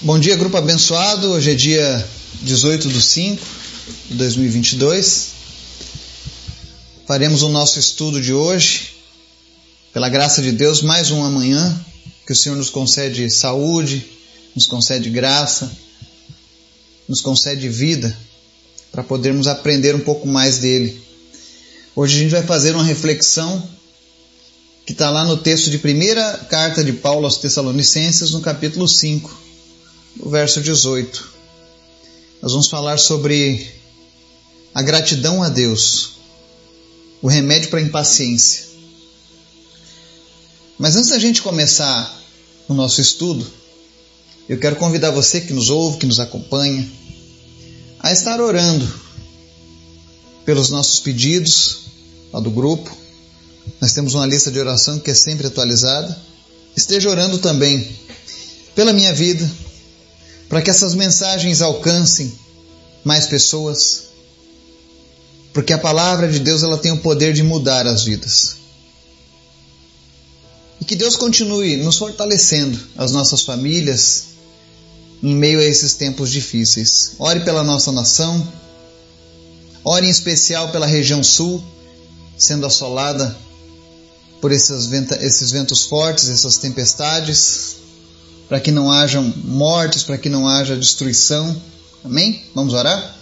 [0.00, 1.32] Bom dia, grupo abençoado.
[1.32, 2.08] Hoje é dia
[2.42, 3.44] 18 de 5
[4.08, 5.30] de 2022.
[7.04, 8.90] Faremos o nosso estudo de hoje.
[9.92, 11.84] Pela graça de Deus, mais uma manhã.
[12.24, 14.06] Que o Senhor nos concede saúde,
[14.54, 15.68] nos concede graça,
[17.08, 18.16] nos concede vida
[18.92, 21.02] para podermos aprender um pouco mais dele.
[21.96, 23.68] Hoje a gente vai fazer uma reflexão
[24.86, 29.47] que está lá no texto de primeira carta de Paulo aos Tessalonicenses, no capítulo 5
[30.20, 31.28] o verso 18.
[32.42, 33.68] Nós vamos falar sobre
[34.74, 36.12] a gratidão a Deus,
[37.20, 38.66] o remédio para a impaciência.
[40.78, 42.16] Mas antes da gente começar
[42.68, 43.44] o nosso estudo,
[44.48, 46.88] eu quero convidar você que nos ouve, que nos acompanha,
[47.98, 48.88] a estar orando
[50.44, 51.80] pelos nossos pedidos
[52.32, 52.96] lá do grupo.
[53.80, 56.16] Nós temos uma lista de oração que é sempre atualizada.
[56.76, 57.86] Esteja orando também
[58.74, 59.50] pela minha vida,
[60.48, 62.32] para que essas mensagens alcancem
[63.04, 64.04] mais pessoas,
[65.52, 68.56] porque a palavra de Deus ela tem o poder de mudar as vidas.
[70.80, 74.24] E que Deus continue nos fortalecendo, as nossas famílias,
[75.22, 77.12] em meio a esses tempos difíceis.
[77.18, 78.46] Ore pela nossa nação,
[79.84, 81.62] ore em especial pela região sul,
[82.36, 83.36] sendo assolada
[84.40, 87.77] por esses, ventos fortes, essas tempestades
[88.48, 91.54] para que não hajam mortes, para que não haja destruição.
[92.04, 92.42] Amém?
[92.54, 93.16] Vamos orar?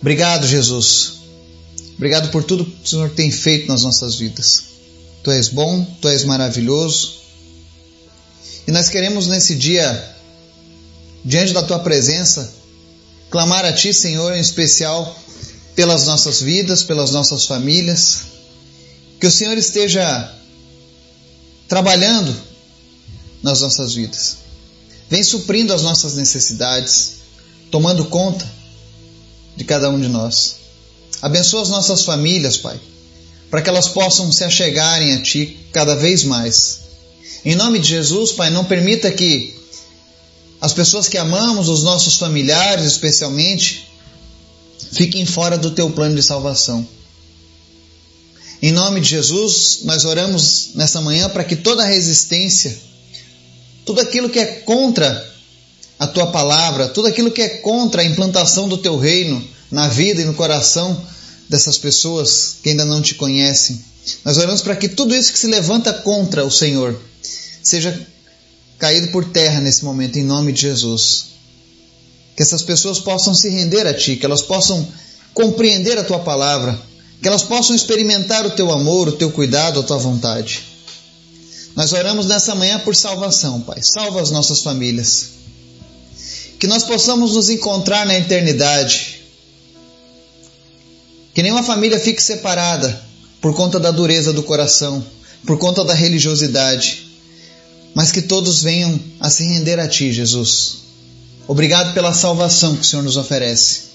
[0.00, 1.14] Obrigado, Jesus.
[1.96, 4.64] Obrigado por tudo que o Senhor tem feito nas nossas vidas.
[5.22, 7.20] Tu és bom, tu és maravilhoso.
[8.66, 10.16] E nós queremos nesse dia,
[11.24, 12.52] diante da tua presença,
[13.30, 15.16] clamar a ti, Senhor, em especial
[15.76, 18.22] pelas nossas vidas, pelas nossas famílias.
[19.20, 20.34] Que o Senhor esteja
[21.68, 22.34] trabalhando
[23.44, 24.38] nas nossas vidas.
[25.10, 27.16] Vem suprindo as nossas necessidades,
[27.70, 28.50] tomando conta
[29.54, 30.56] de cada um de nós.
[31.20, 32.80] Abençoa as nossas famílias, Pai,
[33.50, 36.80] para que elas possam se achegarem a Ti cada vez mais.
[37.44, 39.54] Em nome de Jesus, Pai, não permita que
[40.58, 43.86] as pessoas que amamos, os nossos familiares especialmente,
[44.90, 46.88] fiquem fora do Teu plano de salvação.
[48.62, 52.93] Em nome de Jesus, nós oramos nessa manhã para que toda resistência
[53.84, 55.32] tudo aquilo que é contra
[55.98, 60.20] a tua palavra, tudo aquilo que é contra a implantação do teu reino na vida
[60.20, 61.00] e no coração
[61.48, 63.82] dessas pessoas que ainda não te conhecem.
[64.24, 66.98] Nós oramos para que tudo isso que se levanta contra o Senhor
[67.62, 68.06] seja
[68.78, 71.26] caído por terra nesse momento, em nome de Jesus.
[72.36, 74.86] Que essas pessoas possam se render a Ti, que elas possam
[75.32, 76.78] compreender a Tua palavra,
[77.22, 80.73] que elas possam experimentar o Teu amor, o Teu cuidado, a Tua vontade.
[81.76, 83.82] Nós oramos nessa manhã por salvação, Pai.
[83.82, 85.30] Salva as nossas famílias.
[86.58, 89.20] Que nós possamos nos encontrar na eternidade.
[91.34, 93.02] Que nenhuma família fique separada
[93.40, 95.04] por conta da dureza do coração,
[95.44, 97.06] por conta da religiosidade,
[97.92, 100.76] mas que todos venham a se render a Ti, Jesus.
[101.46, 103.94] Obrigado pela salvação que o Senhor nos oferece.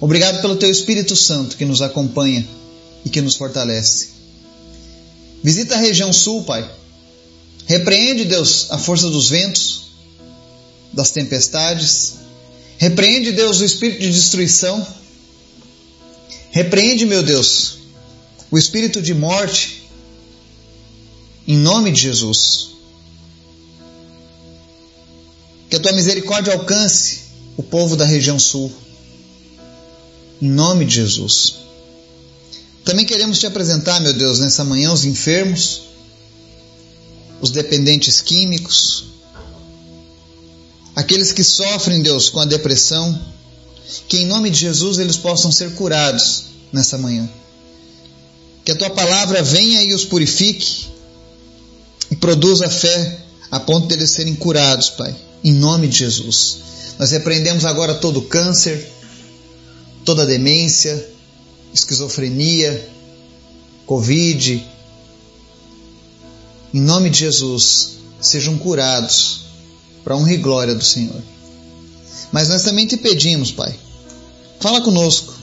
[0.00, 2.46] Obrigado pelo Teu Espírito Santo que nos acompanha
[3.04, 4.08] e que nos fortalece.
[5.42, 6.68] Visita a região sul, Pai.
[7.70, 9.82] Repreende, Deus, a força dos ventos,
[10.92, 12.14] das tempestades.
[12.78, 14.84] Repreende, Deus, o espírito de destruição.
[16.50, 17.78] Repreende, meu Deus,
[18.50, 19.88] o espírito de morte.
[21.46, 22.70] Em nome de Jesus.
[25.68, 27.20] Que a tua misericórdia alcance
[27.56, 28.72] o povo da região sul.
[30.42, 31.54] Em nome de Jesus.
[32.84, 35.89] Também queremos te apresentar, meu Deus, nessa manhã os enfermos
[37.40, 39.04] os dependentes químicos,
[40.94, 43.18] aqueles que sofrem, Deus, com a depressão,
[44.08, 47.28] que em nome de Jesus eles possam ser curados nessa manhã.
[48.64, 50.86] Que a tua palavra venha e os purifique
[52.10, 53.18] e produza fé
[53.50, 56.58] a ponto de eles serem curados, Pai, em nome de Jesus.
[56.98, 58.92] Nós repreendemos agora todo câncer,
[60.04, 61.08] toda demência,
[61.72, 62.88] esquizofrenia,
[63.86, 64.64] Covid,
[66.72, 69.40] em nome de Jesus, sejam curados
[70.04, 71.20] para honra e glória do Senhor.
[72.32, 73.74] Mas nós também te pedimos, Pai,
[74.60, 75.34] fala conosco,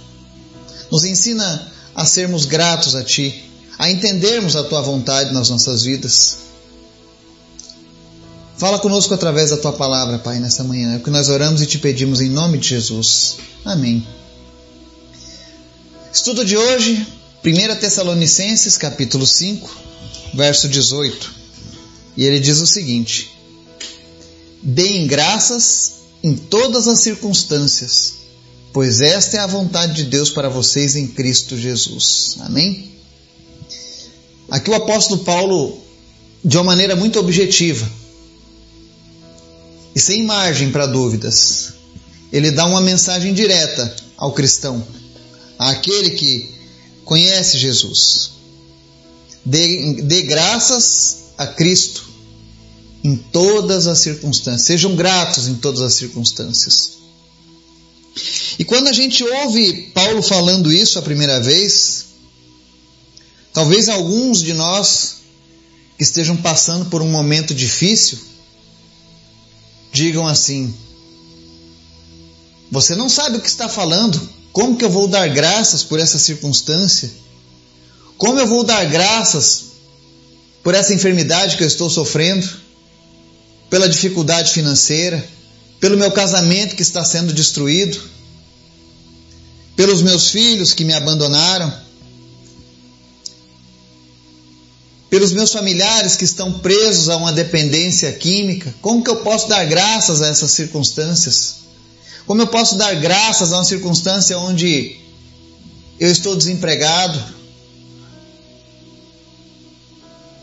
[0.90, 3.44] nos ensina a sermos gratos a Ti,
[3.78, 6.38] a entendermos a Tua vontade nas nossas vidas.
[8.58, 10.94] Fala conosco através da Tua palavra, Pai, nessa manhã.
[10.94, 13.38] É o que nós oramos e te pedimos em nome de Jesus.
[13.66, 14.08] Amém.
[16.12, 17.06] Estudo de hoje,
[17.46, 19.88] 1 Tessalonicenses, capítulo 5
[20.34, 21.34] verso 18.
[22.16, 23.32] E ele diz o seguinte:
[24.62, 28.14] deem graças em todas as circunstâncias,
[28.74, 32.38] pois esta é a vontade de Deus para vocês em Cristo Jesus.
[32.42, 32.92] Amém?
[34.50, 35.82] Aqui o apóstolo Paulo,
[36.44, 37.90] de uma maneira muito objetiva
[39.94, 41.74] e sem margem para dúvidas,
[42.32, 44.86] ele dá uma mensagem direta ao cristão,
[45.58, 46.52] àquele que
[47.04, 48.37] conhece Jesus.
[49.48, 52.06] Dê, dê graças a Cristo
[53.02, 54.64] em todas as circunstâncias.
[54.64, 56.98] Sejam gratos em todas as circunstâncias.
[58.60, 62.08] E quando a gente ouve Paulo falando isso a primeira vez,
[63.54, 65.20] talvez alguns de nós
[65.98, 68.20] que estejam passando por um momento difícil
[69.94, 70.76] digam assim:
[72.70, 74.20] Você não sabe o que está falando?
[74.52, 77.27] Como que eu vou dar graças por essa circunstância?
[78.18, 79.66] Como eu vou dar graças
[80.64, 82.48] por essa enfermidade que eu estou sofrendo?
[83.69, 85.24] Pela dificuldade financeira?
[85.80, 88.02] Pelo meu casamento que está sendo destruído?
[89.75, 91.72] Pelos meus filhos que me abandonaram?
[95.10, 98.74] Pelos meus familiares que estão presos a uma dependência química?
[98.81, 101.58] Como que eu posso dar graças a essas circunstâncias?
[102.25, 104.98] Como eu posso dar graças a uma circunstância onde
[106.00, 107.37] eu estou desempregado,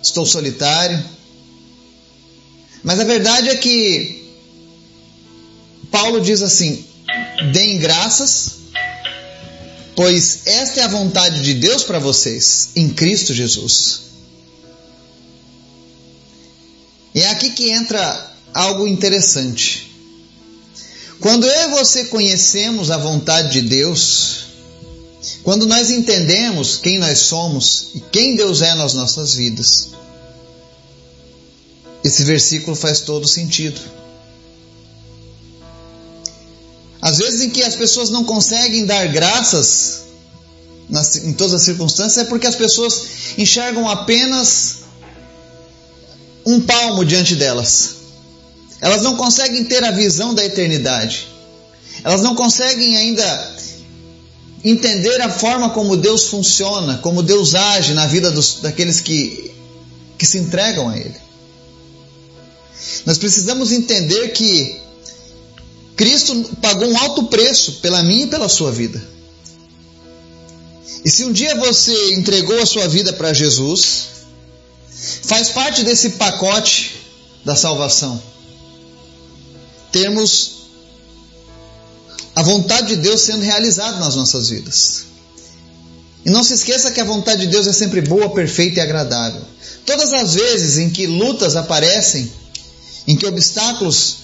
[0.04, 1.02] estou solitário?
[2.82, 4.24] Mas a verdade é que
[5.90, 6.84] Paulo diz assim:
[7.52, 8.56] deem graças,
[9.96, 14.02] pois esta é a vontade de Deus para vocês em Cristo Jesus.
[17.14, 19.92] E é aqui que entra algo interessante.
[21.20, 24.43] Quando eu e você conhecemos a vontade de Deus,
[25.42, 29.90] quando nós entendemos quem nós somos e quem Deus é nas nossas vidas,
[32.02, 33.80] esse versículo faz todo sentido.
[37.00, 40.04] Às vezes em que as pessoas não conseguem dar graças
[40.88, 43.02] nas, em todas as circunstâncias é porque as pessoas
[43.36, 44.84] enxergam apenas
[46.46, 47.96] um palmo diante delas.
[48.80, 51.28] Elas não conseguem ter a visão da eternidade.
[52.02, 53.54] Elas não conseguem ainda
[54.64, 59.52] entender a forma como Deus funciona, como Deus age na vida dos, daqueles que,
[60.16, 61.16] que se entregam a Ele.
[63.04, 64.80] Nós precisamos entender que
[65.96, 69.02] Cristo pagou um alto preço pela minha e pela sua vida.
[71.04, 74.06] E se um dia você entregou a sua vida para Jesus,
[75.24, 76.96] faz parte desse pacote
[77.44, 78.34] da salvação
[79.94, 80.63] termos
[82.34, 85.06] a vontade de Deus sendo realizada nas nossas vidas.
[86.24, 89.42] E não se esqueça que a vontade de Deus é sempre boa, perfeita e agradável.
[89.84, 92.30] Todas as vezes em que lutas aparecem,
[93.06, 94.18] em que obstáculos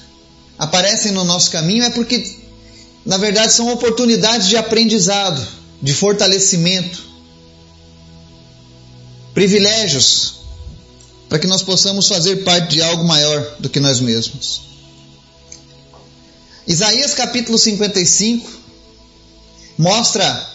[0.59, 2.37] aparecem no nosso caminho, é porque,
[3.05, 5.47] na verdade, são oportunidades de aprendizado,
[5.83, 7.03] de fortalecimento,
[9.35, 10.41] privilégios,
[11.29, 14.70] para que nós possamos fazer parte de algo maior do que nós mesmos.
[16.71, 18.49] Isaías capítulo 55
[19.77, 20.49] mostra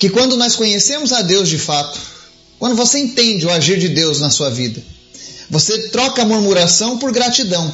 [0.00, 1.96] que quando nós conhecemos a Deus de fato,
[2.58, 4.82] quando você entende o agir de Deus na sua vida,
[5.48, 7.72] você troca murmuração por gratidão.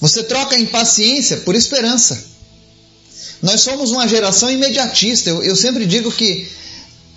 [0.00, 2.24] Você troca impaciência por esperança.
[3.42, 5.30] Nós somos uma geração imediatista.
[5.30, 6.48] Eu, eu sempre digo que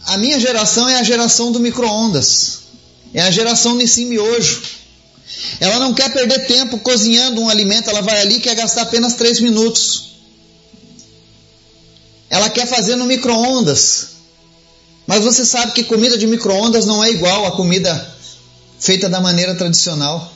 [0.07, 2.61] a minha geração é a geração do micro-ondas.
[3.13, 4.76] É a geração Nissim Miojo.
[5.59, 9.15] Ela não quer perder tempo cozinhando um alimento, ela vai ali e quer gastar apenas
[9.15, 10.15] 3 minutos.
[12.29, 14.17] Ela quer fazer no micro-ondas.
[15.05, 18.15] Mas você sabe que comida de micro-ondas não é igual à comida
[18.79, 20.33] feita da maneira tradicional.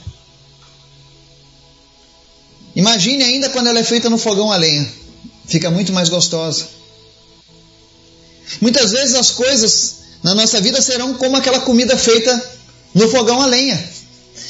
[2.74, 4.90] Imagine ainda quando ela é feita no fogão a lenha.
[5.46, 6.66] Fica muito mais gostosa.
[8.60, 12.50] Muitas vezes as coisas na nossa vida serão como aquela comida feita
[12.94, 13.91] no fogão a lenha.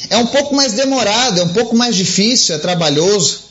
[0.09, 3.43] É um pouco mais demorado, é um pouco mais difícil, é trabalhoso.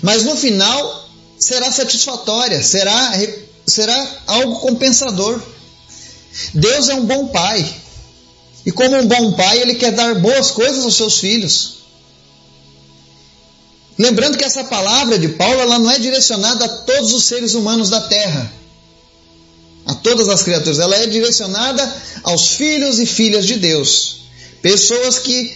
[0.00, 3.12] Mas no final será satisfatória, será,
[3.66, 5.40] será algo compensador.
[6.54, 7.82] Deus é um bom pai.
[8.64, 11.82] E como um bom pai, ele quer dar boas coisas aos seus filhos.
[13.98, 17.90] Lembrando que essa palavra de Paulo ela não é direcionada a todos os seres humanos
[17.90, 18.50] da terra,
[19.84, 24.21] a todas as criaturas, ela é direcionada aos filhos e filhas de Deus.
[24.62, 25.52] Pessoas que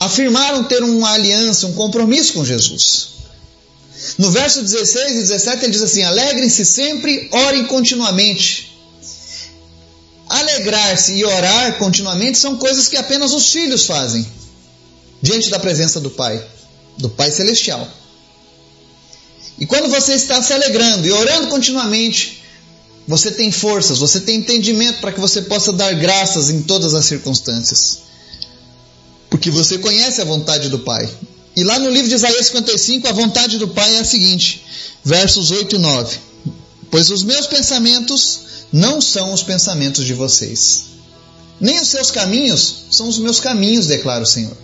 [0.00, 3.10] afirmaram ter uma aliança, um compromisso com Jesus.
[4.18, 8.76] No verso 16 e 17 ele diz assim: Alegrem-se sempre, orem continuamente.
[10.28, 14.26] Alegrar-se e orar continuamente são coisas que apenas os filhos fazem.
[15.22, 16.42] diante da presença do Pai,
[16.96, 17.86] do Pai Celestial.
[19.58, 22.42] E quando você está se alegrando e orando continuamente,
[23.06, 27.04] você tem forças, você tem entendimento para que você possa dar graças em todas as
[27.04, 28.09] circunstâncias.
[29.30, 31.08] Porque você conhece a vontade do Pai.
[31.56, 34.64] E lá no livro de Isaías 55, a vontade do Pai é a seguinte:
[35.04, 36.18] versos 8 e 9.
[36.90, 38.40] Pois os meus pensamentos
[38.72, 40.84] não são os pensamentos de vocês,
[41.60, 44.56] nem os seus caminhos são os meus caminhos, declara o Senhor.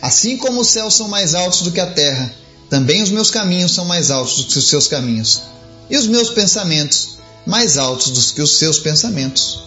[0.00, 2.34] Assim como os céus são mais altos do que a terra,
[2.68, 5.42] também os meus caminhos são mais altos do que os seus caminhos,
[5.90, 9.58] e os meus pensamentos mais altos do que os seus pensamentos.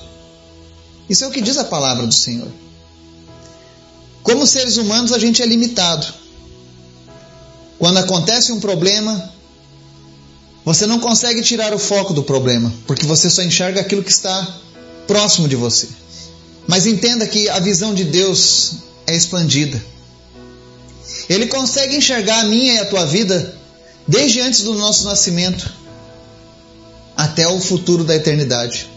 [1.10, 2.48] Isso é o que diz a palavra do Senhor.
[4.24, 6.08] Como seres humanos, a gente é limitado.
[7.78, 9.32] Quando acontece um problema,
[10.64, 14.48] você não consegue tirar o foco do problema, porque você só enxerga aquilo que está
[15.06, 15.90] próximo de você.
[16.66, 18.76] Mas entenda que a visão de Deus
[19.06, 19.84] é expandida.
[21.28, 23.58] Ele consegue enxergar a minha e a tua vida
[24.08, 25.72] desde antes do nosso nascimento
[27.16, 28.90] até o futuro da eternidade.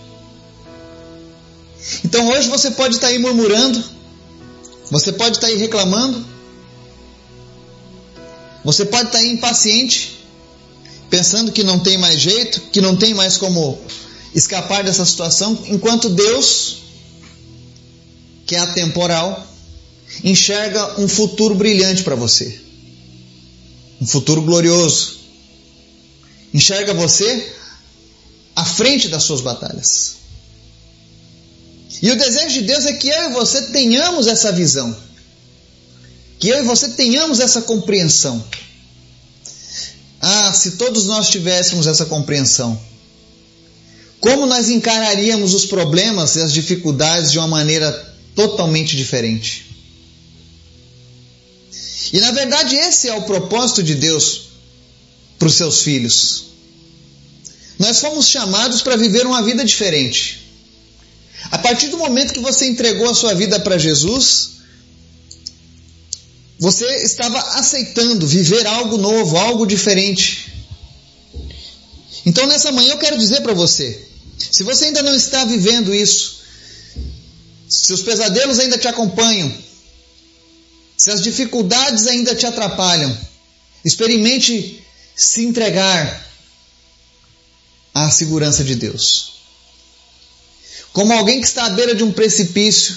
[2.04, 3.82] Então hoje você pode estar aí murmurando,
[4.90, 6.24] você pode estar aí reclamando,
[8.64, 10.18] você pode estar aí impaciente,
[11.08, 13.78] pensando que não tem mais jeito, que não tem mais como
[14.34, 16.78] escapar dessa situação, enquanto Deus,
[18.44, 19.46] que é atemporal,
[20.22, 22.60] enxerga um futuro brilhante para você.
[24.00, 25.16] Um futuro glorioso.
[26.52, 27.54] Enxerga você
[28.54, 30.16] à frente das suas batalhas.
[32.02, 34.96] E o desejo de Deus é que eu e você tenhamos essa visão.
[36.38, 38.44] Que eu e você tenhamos essa compreensão.
[40.20, 42.78] Ah, se todos nós tivéssemos essa compreensão.
[44.20, 47.92] Como nós encararíamos os problemas e as dificuldades de uma maneira
[48.34, 49.66] totalmente diferente?
[52.12, 54.48] E na verdade, esse é o propósito de Deus
[55.38, 56.44] para os seus filhos.
[57.78, 60.45] Nós fomos chamados para viver uma vida diferente.
[61.50, 64.56] A partir do momento que você entregou a sua vida para Jesus,
[66.58, 70.52] você estava aceitando viver algo novo, algo diferente.
[72.24, 76.36] Então nessa manhã eu quero dizer para você: se você ainda não está vivendo isso,
[77.68, 79.52] se os pesadelos ainda te acompanham,
[80.96, 83.16] se as dificuldades ainda te atrapalham,
[83.84, 84.82] experimente
[85.14, 86.26] se entregar
[87.94, 89.35] à segurança de Deus.
[90.96, 92.96] Como alguém que está à beira de um precipício,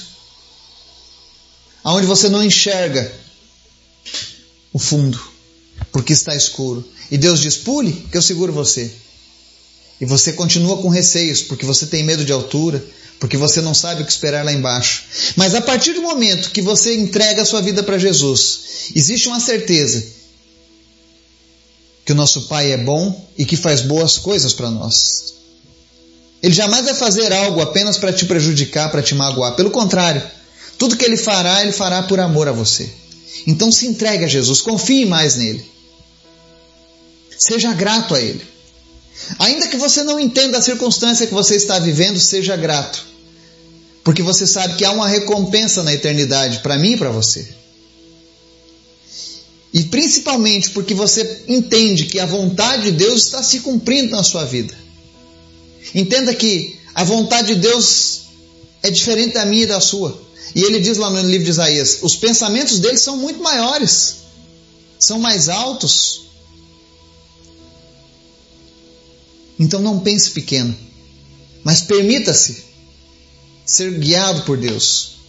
[1.84, 3.14] aonde você não enxerga
[4.72, 5.20] o fundo,
[5.92, 6.88] porque está escuro.
[7.12, 8.90] E Deus diz: pule, que eu seguro você.
[10.00, 12.82] E você continua com receios, porque você tem medo de altura,
[13.20, 15.04] porque você não sabe o que esperar lá embaixo.
[15.36, 18.62] Mas a partir do momento que você entrega a sua vida para Jesus,
[18.96, 20.06] existe uma certeza
[22.06, 25.39] que o nosso Pai é bom e que faz boas coisas para nós.
[26.42, 29.56] Ele jamais vai fazer algo apenas para te prejudicar, para te magoar.
[29.56, 30.22] Pelo contrário,
[30.78, 32.90] tudo que ele fará, ele fará por amor a você.
[33.46, 35.66] Então se entregue a Jesus, confie mais nele.
[37.38, 38.42] Seja grato a ele.
[39.38, 43.06] Ainda que você não entenda a circunstância que você está vivendo, seja grato.
[44.04, 47.48] Porque você sabe que há uma recompensa na eternidade para mim e para você.
[49.74, 54.46] E principalmente porque você entende que a vontade de Deus está se cumprindo na sua
[54.46, 54.74] vida.
[55.94, 58.22] Entenda que a vontade de Deus
[58.84, 60.22] é diferente da minha e da sua.
[60.56, 64.18] E ele diz lá no livro de Isaías: os pensamentos dele são muito maiores,
[65.00, 66.28] são mais altos.
[69.60, 70.76] Então não pense pequeno,
[71.64, 72.64] mas permita-se
[73.66, 75.20] ser guiado por Deus.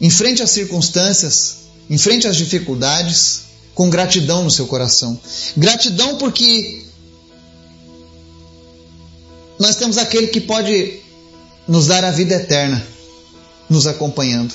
[0.00, 1.56] Enfrente as circunstâncias,
[1.90, 3.40] enfrente as dificuldades
[3.74, 5.18] com gratidão no seu coração.
[5.56, 6.87] Gratidão porque
[9.58, 11.00] nós temos aquele que pode
[11.66, 12.86] nos dar a vida eterna,
[13.68, 14.54] nos acompanhando.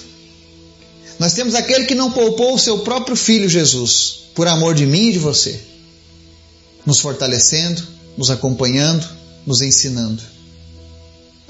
[1.20, 5.10] Nós temos aquele que não poupou o seu próprio filho Jesus, por amor de mim
[5.10, 5.62] e de você,
[6.86, 7.86] nos fortalecendo,
[8.18, 9.08] nos acompanhando,
[9.46, 10.24] nos ensinando.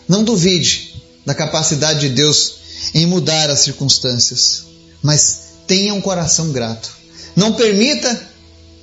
[0.07, 2.55] Não duvide da capacidade de Deus
[2.93, 4.65] em mudar as circunstâncias,
[5.01, 6.91] mas tenha um coração grato.
[7.35, 8.29] Não permita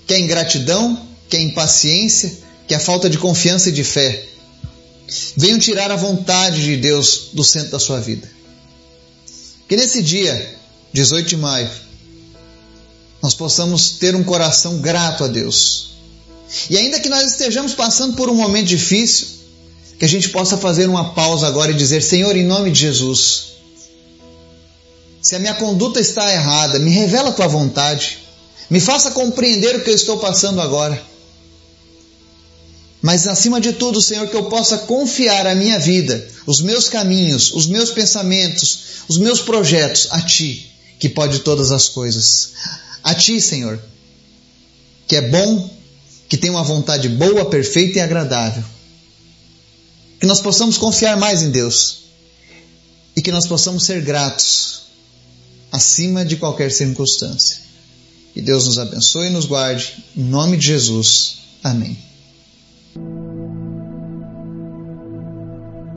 [0.06, 4.30] que a ingratidão, que a impaciência, que a falta de confiança e de fé
[5.36, 8.30] venham tirar a vontade de Deus do centro da sua vida.
[9.68, 10.58] Que nesse dia,
[10.92, 11.70] 18 de maio,
[13.22, 15.90] nós possamos ter um coração grato a Deus.
[16.68, 19.28] E ainda que nós estejamos passando por um momento difícil,
[19.98, 23.50] que a gente possa fazer uma pausa agora e dizer: Senhor, em nome de Jesus,
[25.22, 28.18] Se a minha conduta está errada, me revela a tua vontade.
[28.70, 31.09] Me faça compreender o que eu estou passando agora.
[33.02, 37.52] Mas acima de tudo, Senhor, que eu possa confiar a minha vida, os meus caminhos,
[37.52, 42.52] os meus pensamentos, os meus projetos a Ti, que pode todas as coisas.
[43.02, 43.80] A Ti, Senhor,
[45.08, 45.70] que é bom,
[46.28, 48.62] que tem uma vontade boa, perfeita e agradável.
[50.20, 52.00] Que nós possamos confiar mais em Deus
[53.16, 54.82] e que nós possamos ser gratos
[55.72, 57.58] acima de qualquer circunstância.
[58.34, 60.04] Que Deus nos abençoe e nos guarde.
[60.14, 61.38] Em nome de Jesus.
[61.64, 62.09] Amém.
[62.92, 63.29] Thank you.